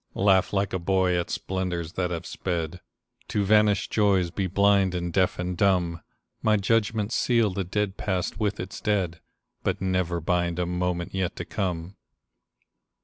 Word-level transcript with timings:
Laugh 0.15 0.51
like 0.51 0.73
a 0.73 0.79
boy 0.79 1.15
at 1.15 1.29
splendors 1.29 1.93
that 1.93 2.09
have 2.09 2.25
sped, 2.25 2.81
To 3.27 3.45
vanished 3.45 3.91
joys 3.91 4.31
be 4.31 4.47
blind 4.47 4.95
and 4.95 5.13
deaf 5.13 5.37
and 5.37 5.55
dumb; 5.55 6.01
My 6.41 6.57
judgments 6.57 7.13
seal 7.13 7.51
the 7.51 7.63
dead 7.63 7.97
past 7.97 8.39
with 8.39 8.59
its 8.59 8.81
dead, 8.81 9.21
But 9.61 9.79
never 9.79 10.19
bind 10.19 10.57
a 10.57 10.65
moment 10.65 11.13
yet 11.13 11.35
to 11.35 11.45
come. 11.45 11.97